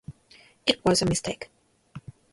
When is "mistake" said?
1.05-1.51